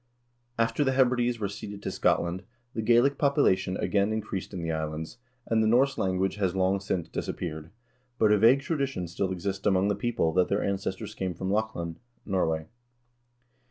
After 0.57 0.83
the 0.83 0.93
Hebrides 0.95 1.37
were 1.39 1.47
ceded 1.47 1.83
to 1.83 1.91
Scotland, 1.91 2.41
the 2.73 2.81
Gaelic 2.81 3.19
population 3.19 3.77
again 3.77 4.11
increased 4.11 4.51
in 4.51 4.63
the 4.63 4.71
islands, 4.71 5.19
and 5.45 5.61
the 5.61 5.67
Norse 5.67 5.95
language 5.95 6.37
has 6.37 6.55
long 6.55 6.79
since 6.79 7.07
disappeared, 7.07 7.69
but 8.17 8.31
a 8.31 8.39
vague 8.39 8.61
tradition 8.61 9.07
still 9.07 9.31
exists 9.31 9.67
among 9.67 9.89
the 9.89 9.95
people 9.95 10.33
that 10.33 10.47
their 10.47 10.63
ancestors 10.63 11.13
came 11.13 11.35
from 11.35 11.51
Lochlann 11.51 11.97
(Norway). 12.25 12.65